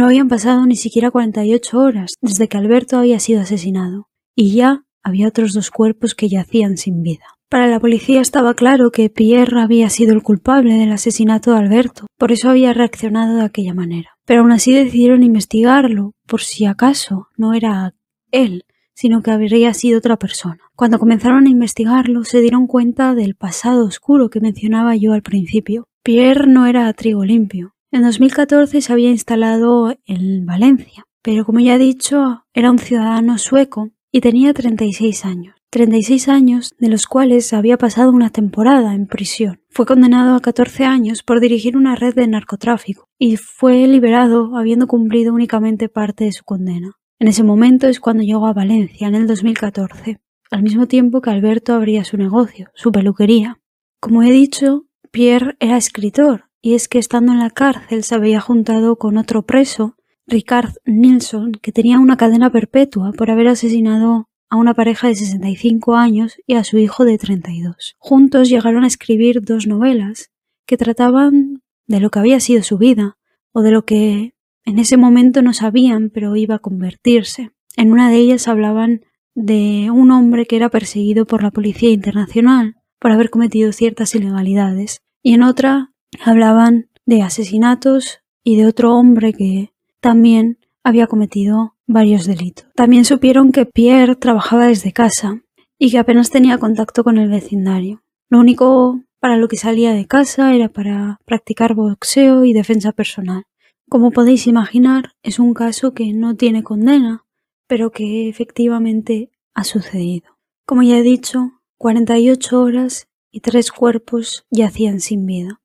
No 0.00 0.06
habían 0.06 0.28
pasado 0.28 0.64
ni 0.64 0.76
siquiera 0.76 1.10
48 1.10 1.78
horas 1.78 2.14
desde 2.22 2.48
que 2.48 2.56
Alberto 2.56 2.96
había 2.96 3.20
sido 3.20 3.42
asesinado, 3.42 4.08
y 4.34 4.54
ya 4.54 4.86
había 5.02 5.28
otros 5.28 5.52
dos 5.52 5.70
cuerpos 5.70 6.14
que 6.14 6.30
yacían 6.30 6.78
sin 6.78 7.02
vida. 7.02 7.24
Para 7.50 7.66
la 7.66 7.80
policía 7.80 8.22
estaba 8.22 8.54
claro 8.54 8.92
que 8.92 9.10
Pierre 9.10 9.60
había 9.60 9.90
sido 9.90 10.14
el 10.14 10.22
culpable 10.22 10.76
del 10.76 10.92
asesinato 10.92 11.50
de 11.50 11.58
Alberto, 11.58 12.06
por 12.16 12.32
eso 12.32 12.48
había 12.48 12.72
reaccionado 12.72 13.36
de 13.36 13.44
aquella 13.44 13.74
manera. 13.74 14.16
Pero 14.24 14.40
aún 14.40 14.52
así 14.52 14.72
decidieron 14.72 15.22
investigarlo, 15.22 16.14
por 16.26 16.40
si 16.40 16.64
acaso 16.64 17.28
no 17.36 17.52
era 17.52 17.94
él, 18.30 18.64
sino 18.94 19.20
que 19.20 19.32
habría 19.32 19.74
sido 19.74 19.98
otra 19.98 20.16
persona. 20.16 20.62
Cuando 20.76 20.98
comenzaron 20.98 21.46
a 21.46 21.50
investigarlo, 21.50 22.24
se 22.24 22.40
dieron 22.40 22.68
cuenta 22.68 23.14
del 23.14 23.34
pasado 23.34 23.84
oscuro 23.84 24.30
que 24.30 24.40
mencionaba 24.40 24.96
yo 24.96 25.12
al 25.12 25.20
principio. 25.20 25.88
Pierre 26.02 26.46
no 26.46 26.64
era 26.64 26.90
trigo 26.94 27.22
limpio. 27.22 27.74
En 27.92 28.02
2014 28.02 28.80
se 28.80 28.92
había 28.92 29.10
instalado 29.10 29.94
en 30.06 30.46
Valencia, 30.46 31.04
pero 31.22 31.44
como 31.44 31.60
ya 31.60 31.74
he 31.74 31.78
dicho, 31.78 32.44
era 32.54 32.70
un 32.70 32.78
ciudadano 32.78 33.36
sueco 33.36 33.90
y 34.12 34.20
tenía 34.20 34.54
36 34.54 35.24
años. 35.24 35.56
36 35.70 36.28
años 36.28 36.74
de 36.78 36.88
los 36.88 37.06
cuales 37.06 37.52
había 37.52 37.78
pasado 37.78 38.10
una 38.10 38.30
temporada 38.30 38.94
en 38.94 39.06
prisión. 39.06 39.60
Fue 39.70 39.86
condenado 39.86 40.34
a 40.34 40.40
14 40.40 40.84
años 40.84 41.22
por 41.22 41.40
dirigir 41.40 41.76
una 41.76 41.94
red 41.94 42.14
de 42.14 42.26
narcotráfico 42.26 43.08
y 43.18 43.36
fue 43.36 43.86
liberado 43.86 44.56
habiendo 44.56 44.86
cumplido 44.86 45.32
únicamente 45.32 45.88
parte 45.88 46.24
de 46.24 46.32
su 46.32 46.44
condena. 46.44 46.96
En 47.18 47.28
ese 47.28 47.44
momento 47.44 47.86
es 47.86 48.00
cuando 48.00 48.22
llegó 48.22 48.46
a 48.46 48.52
Valencia, 48.52 49.08
en 49.08 49.14
el 49.14 49.26
2014 49.26 50.20
al 50.50 50.62
mismo 50.62 50.86
tiempo 50.86 51.20
que 51.20 51.30
Alberto 51.30 51.74
abría 51.74 52.04
su 52.04 52.16
negocio, 52.16 52.70
su 52.74 52.90
peluquería. 52.90 53.60
Como 54.00 54.22
he 54.22 54.30
dicho, 54.30 54.86
Pierre 55.12 55.56
era 55.60 55.76
escritor, 55.76 56.49
y 56.62 56.74
es 56.74 56.88
que 56.88 56.98
estando 56.98 57.32
en 57.32 57.38
la 57.38 57.50
cárcel 57.50 58.04
se 58.04 58.14
había 58.14 58.40
juntado 58.40 58.96
con 58.96 59.16
otro 59.16 59.42
preso, 59.42 59.96
Ricard 60.26 60.74
Nilsson, 60.84 61.52
que 61.52 61.72
tenía 61.72 61.98
una 61.98 62.16
cadena 62.16 62.50
perpetua 62.50 63.12
por 63.12 63.30
haber 63.30 63.48
asesinado 63.48 64.28
a 64.48 64.56
una 64.56 64.74
pareja 64.74 65.08
de 65.08 65.14
65 65.14 65.96
años 65.96 66.36
y 66.46 66.54
a 66.54 66.64
su 66.64 66.78
hijo 66.78 67.04
de 67.04 67.18
32. 67.18 67.96
Juntos 67.98 68.48
llegaron 68.48 68.84
a 68.84 68.88
escribir 68.88 69.42
dos 69.42 69.66
novelas 69.66 70.30
que 70.66 70.76
trataban 70.76 71.62
de 71.86 72.00
lo 72.00 72.10
que 72.10 72.18
había 72.18 72.40
sido 72.40 72.62
su 72.62 72.78
vida, 72.78 73.16
o 73.52 73.62
de 73.62 73.70
lo 73.70 73.84
que 73.84 74.34
en 74.64 74.78
ese 74.78 74.96
momento 74.96 75.42
no 75.42 75.52
sabían 75.52 76.10
pero 76.10 76.36
iba 76.36 76.56
a 76.56 76.60
convertirse. 76.60 77.50
En 77.76 77.92
una 77.92 78.10
de 78.10 78.16
ellas 78.16 78.48
hablaban 78.48 79.02
de 79.34 79.90
un 79.90 80.10
hombre 80.10 80.46
que 80.46 80.56
era 80.56 80.68
perseguido 80.68 81.24
por 81.24 81.42
la 81.42 81.50
Policía 81.50 81.90
Internacional 81.90 82.76
por 82.98 83.12
haber 83.12 83.30
cometido 83.30 83.72
ciertas 83.72 84.14
ilegalidades 84.14 85.00
y 85.22 85.34
en 85.34 85.42
otra 85.42 85.89
hablaban 86.24 86.88
de 87.06 87.22
asesinatos 87.22 88.20
y 88.42 88.56
de 88.56 88.66
otro 88.66 88.94
hombre 88.94 89.32
que 89.32 89.72
también 90.00 90.58
había 90.82 91.06
cometido 91.06 91.76
varios 91.86 92.26
delitos. 92.26 92.66
También 92.74 93.04
supieron 93.04 93.52
que 93.52 93.66
Pierre 93.66 94.16
trabajaba 94.16 94.66
desde 94.66 94.92
casa 94.92 95.42
y 95.78 95.90
que 95.90 95.98
apenas 95.98 96.30
tenía 96.30 96.58
contacto 96.58 97.04
con 97.04 97.18
el 97.18 97.28
vecindario. 97.28 98.02
Lo 98.28 98.38
único 98.38 99.00
para 99.18 99.36
lo 99.36 99.48
que 99.48 99.56
salía 99.56 99.92
de 99.92 100.06
casa 100.06 100.54
era 100.54 100.68
para 100.68 101.18
practicar 101.26 101.74
boxeo 101.74 102.44
y 102.44 102.52
defensa 102.52 102.92
personal. 102.92 103.44
Como 103.88 104.12
podéis 104.12 104.46
imaginar, 104.46 105.12
es 105.22 105.38
un 105.38 105.52
caso 105.52 105.94
que 105.94 106.12
no 106.12 106.36
tiene 106.36 106.62
condena, 106.62 107.26
pero 107.66 107.90
que 107.90 108.28
efectivamente 108.28 109.30
ha 109.52 109.64
sucedido. 109.64 110.38
Como 110.64 110.82
ya 110.82 110.98
he 110.98 111.02
dicho, 111.02 111.60
48 111.76 112.60
horas 112.60 113.08
y 113.30 113.40
tres 113.40 113.72
cuerpos 113.72 114.46
yacían 114.50 115.00
sin 115.00 115.26
vida. 115.26 115.59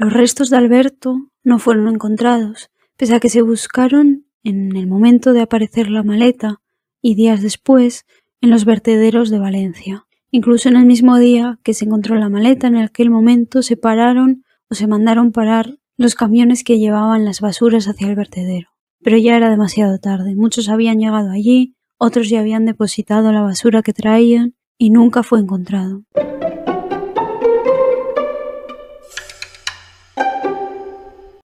Los 0.00 0.14
restos 0.14 0.48
de 0.48 0.56
Alberto 0.56 1.28
no 1.44 1.58
fueron 1.58 1.86
encontrados, 1.86 2.70
pese 2.96 3.14
a 3.14 3.20
que 3.20 3.28
se 3.28 3.42
buscaron 3.42 4.24
en 4.42 4.74
el 4.74 4.86
momento 4.86 5.34
de 5.34 5.42
aparecer 5.42 5.90
la 5.90 6.02
maleta 6.02 6.62
y 7.02 7.16
días 7.16 7.42
después 7.42 8.06
en 8.40 8.48
los 8.48 8.64
vertederos 8.64 9.28
de 9.28 9.38
Valencia. 9.38 10.06
Incluso 10.30 10.70
en 10.70 10.76
el 10.76 10.86
mismo 10.86 11.18
día 11.18 11.58
que 11.62 11.74
se 11.74 11.84
encontró 11.84 12.14
la 12.14 12.30
maleta, 12.30 12.68
en 12.68 12.76
aquel 12.76 13.10
momento 13.10 13.60
se 13.60 13.76
pararon 13.76 14.42
o 14.70 14.74
se 14.74 14.86
mandaron 14.86 15.32
parar 15.32 15.76
los 15.98 16.14
camiones 16.14 16.64
que 16.64 16.78
llevaban 16.78 17.26
las 17.26 17.42
basuras 17.42 17.86
hacia 17.86 18.08
el 18.08 18.16
vertedero. 18.16 18.68
Pero 19.02 19.18
ya 19.18 19.36
era 19.36 19.50
demasiado 19.50 19.98
tarde. 19.98 20.34
Muchos 20.34 20.70
habían 20.70 20.98
llegado 20.98 21.30
allí, 21.30 21.76
otros 21.98 22.30
ya 22.30 22.40
habían 22.40 22.64
depositado 22.64 23.32
la 23.32 23.42
basura 23.42 23.82
que 23.82 23.92
traían 23.92 24.54
y 24.78 24.88
nunca 24.88 25.22
fue 25.22 25.40
encontrado. 25.40 26.04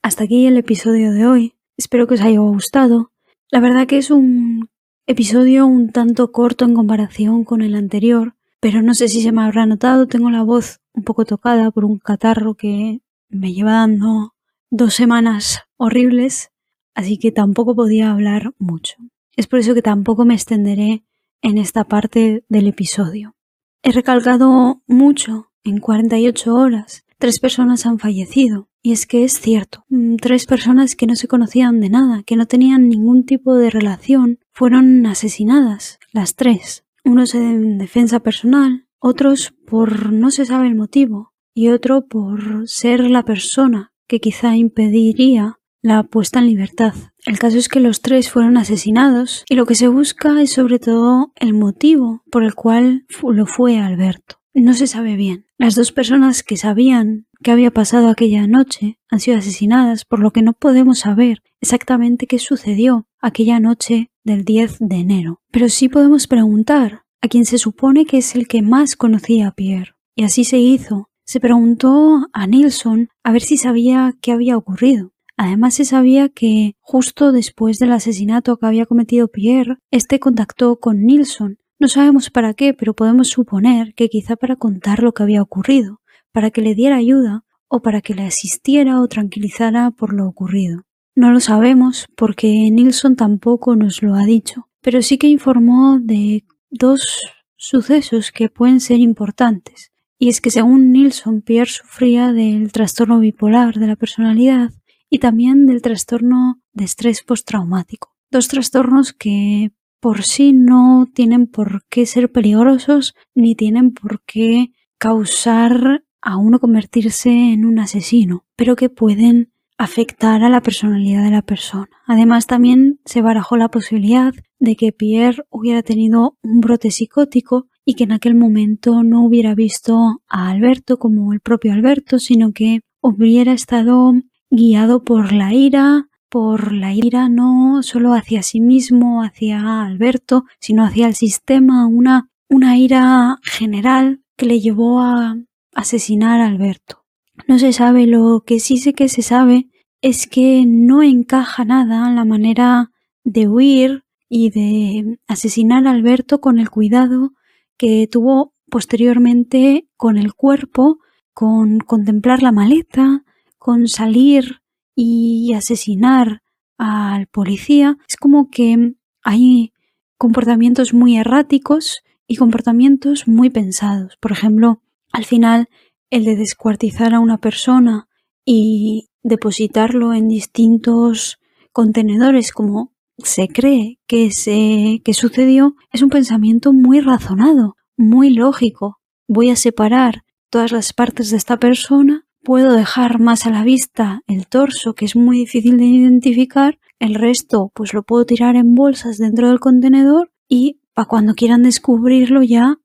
Hasta 0.06 0.22
aquí 0.22 0.46
el 0.46 0.56
episodio 0.56 1.10
de 1.10 1.26
hoy. 1.26 1.54
Espero 1.76 2.06
que 2.06 2.14
os 2.14 2.20
haya 2.20 2.38
gustado. 2.38 3.10
La 3.50 3.58
verdad 3.58 3.88
que 3.88 3.98
es 3.98 4.12
un 4.12 4.68
episodio 5.04 5.66
un 5.66 5.90
tanto 5.90 6.30
corto 6.30 6.64
en 6.64 6.74
comparación 6.74 7.42
con 7.42 7.60
el 7.60 7.74
anterior, 7.74 8.36
pero 8.60 8.82
no 8.82 8.94
sé 8.94 9.08
si 9.08 9.20
se 9.20 9.32
me 9.32 9.42
habrá 9.42 9.66
notado, 9.66 10.06
tengo 10.06 10.30
la 10.30 10.44
voz 10.44 10.78
un 10.92 11.02
poco 11.02 11.24
tocada 11.24 11.72
por 11.72 11.84
un 11.84 11.98
catarro 11.98 12.54
que 12.54 13.00
me 13.30 13.52
lleva 13.52 13.72
dando 13.72 14.32
dos 14.70 14.94
semanas 14.94 15.62
horribles 15.76 16.52
así 16.94 17.18
que 17.18 17.32
tampoco 17.32 17.74
podía 17.74 18.12
hablar 18.12 18.54
mucho. 18.60 18.94
Es 19.34 19.48
por 19.48 19.58
eso 19.58 19.74
que 19.74 19.82
tampoco 19.82 20.24
me 20.24 20.34
extenderé 20.34 21.02
en 21.42 21.58
esta 21.58 21.82
parte 21.82 22.44
del 22.48 22.68
episodio. 22.68 23.34
He 23.82 23.90
recalcado 23.90 24.82
mucho 24.86 25.50
en 25.64 25.80
48 25.80 26.54
horas. 26.54 27.04
Tres 27.18 27.40
personas 27.40 27.86
han 27.86 27.98
fallecido. 27.98 28.68
Y 28.86 28.92
es 28.92 29.04
que 29.04 29.24
es 29.24 29.40
cierto. 29.40 29.84
Mm, 29.88 30.14
tres 30.14 30.46
personas 30.46 30.94
que 30.94 31.08
no 31.08 31.16
se 31.16 31.26
conocían 31.26 31.80
de 31.80 31.90
nada, 31.90 32.22
que 32.22 32.36
no 32.36 32.46
tenían 32.46 32.88
ningún 32.88 33.24
tipo 33.24 33.56
de 33.56 33.68
relación, 33.68 34.38
fueron 34.52 35.04
asesinadas. 35.06 35.98
Las 36.12 36.36
tres. 36.36 36.84
Unos 37.04 37.34
en 37.34 37.78
defensa 37.78 38.20
personal, 38.20 38.86
otros 39.00 39.52
por 39.66 40.12
no 40.12 40.30
se 40.30 40.44
sabe 40.44 40.68
el 40.68 40.76
motivo, 40.76 41.32
y 41.52 41.70
otro 41.70 42.06
por 42.06 42.68
ser 42.68 43.10
la 43.10 43.24
persona 43.24 43.92
que 44.06 44.20
quizá 44.20 44.54
impediría 44.54 45.58
la 45.82 46.04
puesta 46.04 46.38
en 46.38 46.46
libertad. 46.46 46.94
El 47.24 47.40
caso 47.40 47.58
es 47.58 47.68
que 47.68 47.80
los 47.80 48.02
tres 48.02 48.30
fueron 48.30 48.56
asesinados 48.56 49.44
y 49.48 49.56
lo 49.56 49.66
que 49.66 49.74
se 49.74 49.88
busca 49.88 50.40
es 50.40 50.52
sobre 50.52 50.78
todo 50.78 51.32
el 51.34 51.54
motivo 51.54 52.22
por 52.30 52.44
el 52.44 52.54
cual 52.54 53.04
lo 53.20 53.46
fue 53.46 53.80
Alberto. 53.80 54.36
No 54.54 54.72
se 54.72 54.86
sabe 54.86 55.16
bien. 55.16 55.44
Las 55.58 55.74
dos 55.74 55.92
personas 55.92 56.42
que 56.42 56.56
sabían 56.56 57.25
qué 57.42 57.50
había 57.50 57.70
pasado 57.70 58.08
aquella 58.08 58.46
noche 58.46 58.98
han 59.10 59.20
sido 59.20 59.38
asesinadas, 59.38 60.04
por 60.04 60.20
lo 60.20 60.30
que 60.30 60.42
no 60.42 60.52
podemos 60.52 61.00
saber 61.00 61.42
exactamente 61.60 62.26
qué 62.26 62.38
sucedió 62.38 63.06
aquella 63.20 63.60
noche 63.60 64.10
del 64.24 64.44
10 64.44 64.78
de 64.80 64.96
enero. 64.96 65.40
Pero 65.50 65.68
sí 65.68 65.88
podemos 65.88 66.26
preguntar 66.26 67.04
a 67.20 67.28
quien 67.28 67.44
se 67.44 67.58
supone 67.58 68.06
que 68.06 68.18
es 68.18 68.34
el 68.34 68.46
que 68.46 68.62
más 68.62 68.96
conocía 68.96 69.48
a 69.48 69.52
Pierre. 69.52 69.94
Y 70.14 70.24
así 70.24 70.44
se 70.44 70.58
hizo. 70.58 71.10
Se 71.24 71.40
preguntó 71.40 72.28
a 72.32 72.46
Nilsson 72.46 73.08
a 73.24 73.32
ver 73.32 73.42
si 73.42 73.56
sabía 73.56 74.14
qué 74.20 74.32
había 74.32 74.56
ocurrido. 74.56 75.12
Además 75.36 75.74
se 75.74 75.84
sabía 75.84 76.28
que 76.28 76.76
justo 76.80 77.32
después 77.32 77.78
del 77.78 77.92
asesinato 77.92 78.56
que 78.56 78.66
había 78.66 78.86
cometido 78.86 79.28
Pierre, 79.28 79.76
este 79.90 80.18
contactó 80.18 80.78
con 80.80 81.04
Nilsson. 81.04 81.58
No 81.78 81.88
sabemos 81.88 82.30
para 82.30 82.54
qué, 82.54 82.72
pero 82.72 82.94
podemos 82.94 83.28
suponer 83.28 83.92
que 83.94 84.08
quizá 84.08 84.36
para 84.36 84.56
contar 84.56 85.02
lo 85.02 85.12
que 85.12 85.22
había 85.22 85.42
ocurrido, 85.42 86.00
para 86.36 86.50
que 86.50 86.60
le 86.60 86.74
diera 86.74 86.96
ayuda 86.96 87.46
o 87.66 87.80
para 87.80 88.02
que 88.02 88.12
le 88.12 88.24
asistiera 88.24 89.00
o 89.00 89.08
tranquilizara 89.08 89.90
por 89.90 90.12
lo 90.12 90.28
ocurrido. 90.28 90.82
No 91.14 91.30
lo 91.30 91.40
sabemos 91.40 92.08
porque 92.14 92.70
Nilsson 92.70 93.16
tampoco 93.16 93.74
nos 93.74 94.02
lo 94.02 94.14
ha 94.16 94.26
dicho, 94.26 94.68
pero 94.82 95.00
sí 95.00 95.16
que 95.16 95.28
informó 95.28 95.98
de 95.98 96.44
dos 96.68 97.22
sucesos 97.56 98.32
que 98.32 98.50
pueden 98.50 98.80
ser 98.80 98.98
importantes. 98.98 99.92
Y 100.18 100.28
es 100.28 100.42
que 100.42 100.50
según 100.50 100.92
Nilsson, 100.92 101.40
Pierre 101.40 101.70
sufría 101.70 102.34
del 102.34 102.70
trastorno 102.70 103.18
bipolar 103.18 103.76
de 103.76 103.86
la 103.86 103.96
personalidad 103.96 104.72
y 105.08 105.20
también 105.20 105.64
del 105.64 105.80
trastorno 105.80 106.60
de 106.74 106.84
estrés 106.84 107.22
postraumático. 107.22 108.14
Dos 108.30 108.48
trastornos 108.48 109.14
que 109.14 109.70
por 110.00 110.22
sí 110.22 110.52
no 110.52 111.08
tienen 111.14 111.46
por 111.46 111.86
qué 111.88 112.04
ser 112.04 112.30
peligrosos 112.30 113.14
ni 113.34 113.54
tienen 113.54 113.94
por 113.94 114.20
qué 114.26 114.72
causar 114.98 116.02
a 116.26 116.36
uno 116.36 116.58
convertirse 116.58 117.30
en 117.30 117.64
un 117.64 117.78
asesino, 117.78 118.44
pero 118.56 118.74
que 118.74 118.90
pueden 118.90 119.52
afectar 119.78 120.42
a 120.42 120.48
la 120.48 120.60
personalidad 120.60 121.22
de 121.22 121.30
la 121.30 121.42
persona. 121.42 121.88
Además, 122.04 122.48
también 122.48 122.98
se 123.04 123.22
barajó 123.22 123.56
la 123.56 123.68
posibilidad 123.68 124.34
de 124.58 124.74
que 124.74 124.90
Pierre 124.90 125.44
hubiera 125.50 125.82
tenido 125.82 126.36
un 126.42 126.60
brote 126.60 126.90
psicótico 126.90 127.68
y 127.84 127.94
que 127.94 128.04
en 128.04 128.12
aquel 128.12 128.34
momento 128.34 129.04
no 129.04 129.22
hubiera 129.24 129.54
visto 129.54 130.20
a 130.28 130.50
Alberto 130.50 130.98
como 130.98 131.32
el 131.32 131.38
propio 131.38 131.72
Alberto, 131.72 132.18
sino 132.18 132.52
que 132.52 132.80
hubiera 133.00 133.52
estado 133.52 134.12
guiado 134.50 135.04
por 135.04 135.32
la 135.32 135.54
ira, 135.54 136.08
por 136.28 136.72
la 136.72 136.92
ira 136.92 137.28
no 137.28 137.84
solo 137.84 138.14
hacia 138.14 138.42
sí 138.42 138.60
mismo, 138.60 139.22
hacia 139.22 139.84
Alberto, 139.84 140.44
sino 140.58 140.84
hacia 140.84 141.06
el 141.06 141.14
sistema, 141.14 141.86
una, 141.86 142.30
una 142.48 142.76
ira 142.76 143.38
general 143.44 144.22
que 144.36 144.46
le 144.46 144.58
llevó 144.58 144.98
a 144.98 145.36
asesinar 145.76 146.40
a 146.40 146.46
Alberto. 146.46 147.04
No 147.46 147.58
se 147.58 147.72
sabe, 147.72 148.06
lo 148.06 148.42
que 148.44 148.58
sí 148.60 148.78
sé 148.78 148.94
que 148.94 149.08
se 149.08 149.22
sabe 149.22 149.68
es 150.00 150.26
que 150.26 150.64
no 150.66 151.02
encaja 151.02 151.64
nada 151.64 152.10
la 152.10 152.24
manera 152.24 152.90
de 153.24 153.46
huir 153.46 154.04
y 154.28 154.50
de 154.50 155.18
asesinar 155.28 155.86
a 155.86 155.90
Alberto 155.90 156.40
con 156.40 156.58
el 156.58 156.70
cuidado 156.70 157.34
que 157.76 158.08
tuvo 158.10 158.54
posteriormente 158.70 159.86
con 159.96 160.16
el 160.16 160.34
cuerpo, 160.34 160.98
con 161.34 161.78
contemplar 161.78 162.42
la 162.42 162.52
maleta, 162.52 163.24
con 163.58 163.86
salir 163.86 164.62
y 164.94 165.52
asesinar 165.52 166.42
al 166.78 167.26
policía. 167.26 167.98
Es 168.08 168.16
como 168.16 168.48
que 168.48 168.94
hay 169.22 169.72
comportamientos 170.16 170.94
muy 170.94 171.18
erráticos 171.18 172.02
y 172.26 172.36
comportamientos 172.36 173.28
muy 173.28 173.50
pensados. 173.50 174.16
Por 174.20 174.32
ejemplo, 174.32 174.80
al 175.16 175.24
final, 175.24 175.70
el 176.10 176.26
de 176.26 176.36
descuartizar 176.36 177.14
a 177.14 177.20
una 177.20 177.38
persona 177.38 178.06
y 178.44 179.08
depositarlo 179.22 180.12
en 180.12 180.28
distintos 180.28 181.38
contenedores 181.72 182.52
como 182.52 182.92
se 183.16 183.48
cree 183.48 183.98
que, 184.06 184.30
se, 184.30 185.00
que 185.02 185.14
sucedió 185.14 185.74
es 185.90 186.02
un 186.02 186.10
pensamiento 186.10 186.74
muy 186.74 187.00
razonado, 187.00 187.76
muy 187.96 188.28
lógico. 188.28 188.98
Voy 189.26 189.48
a 189.48 189.56
separar 189.56 190.24
todas 190.50 190.70
las 190.70 190.92
partes 190.92 191.30
de 191.30 191.38
esta 191.38 191.56
persona, 191.56 192.26
puedo 192.44 192.74
dejar 192.74 193.18
más 193.18 193.46
a 193.46 193.50
la 193.50 193.64
vista 193.64 194.20
el 194.26 194.46
torso, 194.46 194.92
que 194.92 195.06
es 195.06 195.16
muy 195.16 195.38
difícil 195.38 195.78
de 195.78 195.86
identificar, 195.86 196.78
el 196.98 197.14
resto 197.14 197.72
pues 197.72 197.94
lo 197.94 198.02
puedo 198.02 198.26
tirar 198.26 198.54
en 198.54 198.74
bolsas 198.74 199.16
dentro 199.16 199.48
del 199.48 199.60
contenedor 199.60 200.30
y 200.46 200.82
para 200.92 201.08
cuando 201.08 201.32
quieran 201.32 201.62
descubrirlo 201.62 202.42
ya 202.42 202.76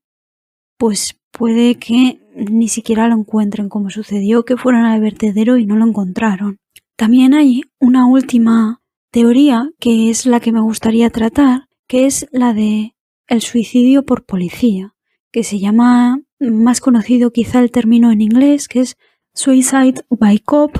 pues 0.78 1.21
puede 1.32 1.76
que 1.76 2.22
ni 2.36 2.68
siquiera 2.68 3.08
lo 3.08 3.16
encuentren, 3.16 3.70
como 3.70 3.90
sucedió 3.90 4.46
que 4.46 4.58
fueron 4.58 4.86
al 4.86 5.02
vertedero 5.02 5.58
y 5.58 5.66
no 5.66 5.76
lo 5.76 5.86
encontraron. 5.86 6.60
También 6.96 7.34
hay 7.34 7.64
una 7.80 8.06
última 8.06 8.82
teoría 9.12 9.70
que 9.80 10.10
es 10.10 10.26
la 10.26 10.40
que 10.40 10.52
me 10.52 10.62
gustaría 10.62 11.10
tratar, 11.10 11.68
que 11.88 12.06
es 12.06 12.28
la 12.32 12.54
de 12.54 12.96
el 13.28 13.42
suicidio 13.42 14.06
por 14.06 14.26
policía, 14.26 14.94
que 15.32 15.44
se 15.44 15.60
llama 15.60 16.22
más 16.40 16.82
conocido 16.82 17.32
quizá 17.32 17.60
el 17.60 17.72
término 17.72 18.12
en 18.12 18.22
inglés, 18.22 18.68
que 18.68 18.82
es 18.82 18.98
suicide 19.34 20.06
by 20.10 20.40
cop, 20.40 20.78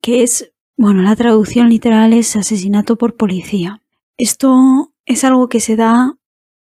que 0.00 0.22
es, 0.22 0.52
bueno, 0.76 1.02
la 1.02 1.16
traducción 1.16 1.68
literal 1.68 2.12
es 2.12 2.36
asesinato 2.36 2.96
por 2.96 3.16
policía. 3.16 3.80
Esto 4.18 4.92
es 5.06 5.24
algo 5.24 5.48
que 5.48 5.60
se 5.60 5.76
da 5.76 6.16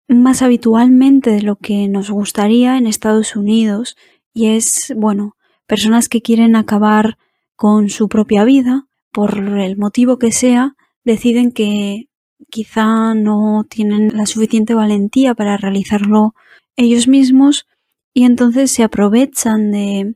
más 0.07 0.41
habitualmente 0.41 1.31
de 1.31 1.41
lo 1.41 1.55
que 1.55 1.87
nos 1.87 2.09
gustaría 2.09 2.77
en 2.77 2.87
Estados 2.87 3.35
Unidos 3.35 3.95
y 4.33 4.47
es, 4.47 4.93
bueno, 4.95 5.35
personas 5.67 6.09
que 6.09 6.21
quieren 6.21 6.55
acabar 6.55 7.17
con 7.55 7.89
su 7.89 8.09
propia 8.09 8.43
vida, 8.43 8.87
por 9.11 9.37
el 9.39 9.77
motivo 9.77 10.19
que 10.19 10.31
sea, 10.31 10.75
deciden 11.03 11.51
que 11.51 12.09
quizá 12.49 13.13
no 13.13 13.65
tienen 13.69 14.15
la 14.15 14.25
suficiente 14.25 14.73
valentía 14.73 15.33
para 15.35 15.57
realizarlo 15.57 16.35
ellos 16.75 17.07
mismos 17.07 17.65
y 18.13 18.25
entonces 18.25 18.71
se 18.71 18.83
aprovechan 18.83 19.71
de, 19.71 20.15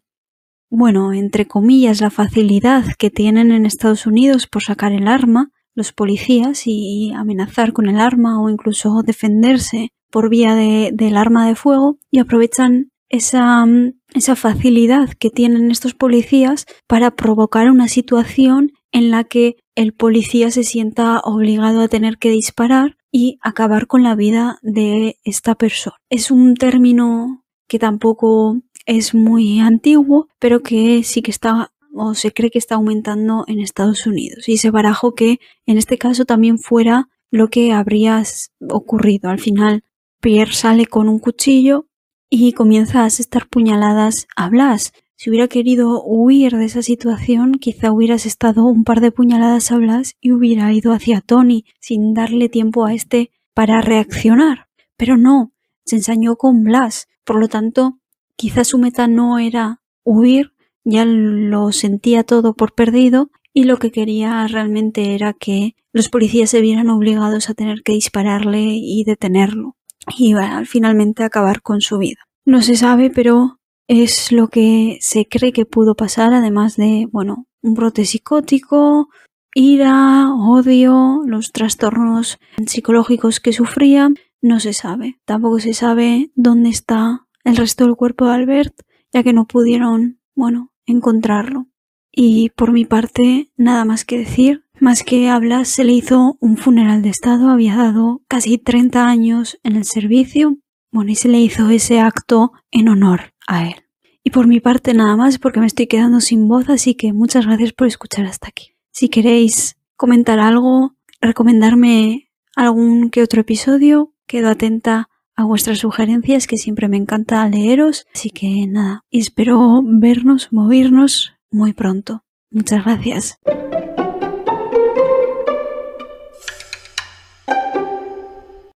bueno, 0.69 1.13
entre 1.13 1.47
comillas, 1.47 2.01
la 2.01 2.09
facilidad 2.09 2.85
que 2.97 3.09
tienen 3.09 3.51
en 3.51 3.65
Estados 3.65 4.05
Unidos 4.05 4.47
por 4.47 4.63
sacar 4.63 4.91
el 4.91 5.07
arma, 5.07 5.51
los 5.79 5.91
policías, 5.93 6.67
y 6.67 7.11
amenazar 7.15 7.73
con 7.73 7.87
el 7.87 7.99
arma 7.99 8.39
o 8.39 8.49
incluso 8.49 9.01
defenderse 9.03 9.89
por 10.11 10.29
vía 10.29 10.53
de, 10.53 10.91
del 10.93 11.17
arma 11.17 11.47
de 11.47 11.55
fuego 11.55 11.97
y 12.11 12.19
aprovechan 12.19 12.91
esa, 13.09 13.65
mm, 13.65 13.93
esa 14.13 14.35
facilidad 14.35 15.09
que 15.19 15.29
tienen 15.29 15.71
estos 15.71 15.93
policías 15.93 16.65
para 16.87 17.11
provocar 17.11 17.69
una 17.71 17.87
situación 17.87 18.71
en 18.91 19.09
la 19.11 19.23
que 19.23 19.55
el 19.75 19.93
policía 19.93 20.51
se 20.51 20.63
sienta 20.63 21.19
obligado 21.23 21.81
a 21.81 21.87
tener 21.87 22.17
que 22.17 22.29
disparar 22.29 22.97
y 23.11 23.39
acabar 23.41 23.87
con 23.87 24.03
la 24.03 24.15
vida 24.15 24.59
de 24.61 25.17
esta 25.23 25.55
persona. 25.55 25.95
Es 26.09 26.31
un 26.31 26.55
término 26.55 27.43
que 27.67 27.79
tampoco 27.79 28.59
es 28.85 29.13
muy 29.13 29.59
antiguo, 29.59 30.27
pero 30.39 30.61
que 30.61 31.03
sí 31.03 31.21
que 31.21 31.31
está 31.31 31.71
o 31.93 32.13
se 32.13 32.31
cree 32.31 32.51
que 32.51 32.59
está 32.59 32.75
aumentando 32.75 33.45
en 33.47 33.59
Estados 33.59 34.05
Unidos 34.05 34.47
y 34.47 34.57
se 34.57 34.71
barajó 34.71 35.15
que 35.15 35.39
en 35.65 35.77
este 35.77 35.97
caso 35.97 36.25
también 36.25 36.59
fuera 36.59 37.09
lo 37.31 37.49
que 37.49 37.71
habría 37.71 38.23
ocurrido. 38.69 39.29
Al 39.29 39.39
final, 39.39 39.83
Pierre 40.19 40.53
sale 40.53 40.85
con 40.85 41.07
un 41.09 41.19
cuchillo 41.19 41.87
y 42.29 42.53
comienza 42.53 43.01
a 43.01 43.05
asestar 43.05 43.47
puñaladas 43.47 44.27
a 44.35 44.49
Blas. 44.49 44.93
Si 45.15 45.29
hubiera 45.29 45.47
querido 45.47 46.01
huir 46.03 46.55
de 46.55 46.65
esa 46.65 46.81
situación, 46.81 47.53
quizá 47.53 47.91
hubieras 47.91 48.25
estado 48.25 48.65
un 48.65 48.83
par 48.83 49.01
de 49.01 49.11
puñaladas 49.11 49.71
a 49.71 49.77
Blas 49.77 50.15
y 50.21 50.31
hubiera 50.31 50.71
ido 50.71 50.93
hacia 50.93 51.21
Tony 51.21 51.65
sin 51.79 52.13
darle 52.13 52.49
tiempo 52.49 52.85
a 52.85 52.93
este 52.93 53.31
para 53.53 53.81
reaccionar. 53.81 54.67
Pero 54.95 55.17
no, 55.17 55.51
se 55.85 55.97
ensañó 55.97 56.35
con 56.35 56.63
Blas. 56.63 57.07
Por 57.25 57.39
lo 57.39 57.47
tanto, 57.47 57.99
quizá 58.35 58.63
su 58.63 58.77
meta 58.77 59.07
no 59.07 59.39
era 59.39 59.81
huir, 60.03 60.53
ya 60.83 61.05
lo 61.05 61.71
sentía 61.71 62.23
todo 62.23 62.53
por 62.53 62.73
perdido 62.73 63.29
y 63.53 63.63
lo 63.63 63.77
que 63.77 63.91
quería 63.91 64.47
realmente 64.47 65.15
era 65.15 65.33
que 65.33 65.75
los 65.91 66.09
policías 66.09 66.49
se 66.49 66.61
vieran 66.61 66.89
obligados 66.89 67.49
a 67.49 67.53
tener 67.53 67.81
que 67.83 67.93
dispararle 67.93 68.61
y 68.61 69.03
detenerlo 69.03 69.75
y 70.17 70.33
finalmente 70.65 71.23
acabar 71.23 71.61
con 71.61 71.81
su 71.81 71.97
vida. 71.97 72.21
No 72.45 72.61
se 72.61 72.75
sabe, 72.75 73.09
pero 73.09 73.59
es 73.87 74.31
lo 74.31 74.47
que 74.47 74.97
se 75.01 75.27
cree 75.27 75.51
que 75.51 75.65
pudo 75.65 75.95
pasar, 75.95 76.33
además 76.33 76.77
de, 76.77 77.07
bueno, 77.11 77.47
un 77.61 77.73
brote 77.73 78.05
psicótico, 78.05 79.09
ira, 79.53 80.31
odio, 80.33 81.21
los 81.25 81.51
trastornos 81.51 82.37
psicológicos 82.65 83.39
que 83.39 83.53
sufría, 83.53 84.09
no 84.41 84.59
se 84.59 84.73
sabe. 84.73 85.19
Tampoco 85.25 85.59
se 85.59 85.73
sabe 85.73 86.31
dónde 86.35 86.69
está 86.69 87.27
el 87.43 87.57
resto 87.57 87.85
del 87.85 87.95
cuerpo 87.95 88.25
de 88.25 88.33
Albert, 88.33 88.75
ya 89.11 89.23
que 89.23 89.33
no 89.33 89.45
pudieron, 89.45 90.18
bueno, 90.39 90.71
encontrarlo. 90.85 91.67
Y 92.11 92.49
por 92.51 92.71
mi 92.71 92.85
parte, 92.85 93.51
nada 93.57 93.83
más 93.83 94.05
que 94.05 94.17
decir. 94.17 94.65
Más 94.79 95.03
que 95.03 95.27
hablas, 95.29 95.67
se 95.67 95.83
le 95.83 95.91
hizo 95.91 96.37
un 96.39 96.55
funeral 96.55 97.01
de 97.01 97.09
Estado, 97.09 97.49
había 97.49 97.75
dado 97.75 98.21
casi 98.29 98.57
30 98.57 99.05
años 99.05 99.59
en 99.63 99.75
el 99.75 99.83
servicio, 99.83 100.57
bueno, 100.91 101.11
y 101.11 101.15
se 101.15 101.27
le 101.27 101.39
hizo 101.39 101.69
ese 101.69 101.99
acto 101.99 102.53
en 102.71 102.87
honor 102.87 103.33
a 103.45 103.67
él. 103.67 103.75
Y 104.23 104.29
por 104.29 104.47
mi 104.47 104.61
parte 104.61 104.93
nada 104.93 105.17
más 105.17 105.37
porque 105.37 105.59
me 105.59 105.65
estoy 105.65 105.87
quedando 105.87 106.21
sin 106.21 106.47
voz, 106.47 106.69
así 106.69 106.95
que 106.95 107.11
muchas 107.11 107.45
gracias 107.45 107.73
por 107.73 107.87
escuchar 107.87 108.25
hasta 108.25 108.47
aquí. 108.47 108.71
Si 108.91 109.09
queréis 109.09 109.75
comentar 109.97 110.39
algo, 110.39 110.95
recomendarme 111.19 112.29
algún 112.55 113.09
que 113.09 113.21
otro 113.21 113.41
episodio, 113.41 114.13
quedo 114.25 114.49
atenta 114.49 115.08
a 115.39 115.45
vuestras 115.45 115.79
sugerencias 115.79 116.47
que 116.47 116.57
siempre 116.57 116.89
me 116.89 116.97
encanta 116.97 117.47
leeros. 117.47 118.05
Así 118.13 118.29
que 118.29 118.67
nada, 118.67 119.05
espero 119.09 119.81
vernos, 119.85 120.49
movernos 120.51 121.33
muy 121.49 121.71
pronto. 121.71 122.25
Muchas 122.51 122.83
gracias. 122.83 123.39